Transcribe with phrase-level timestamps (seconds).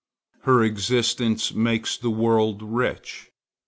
[0.45, 3.29] Her existence makes the world rich.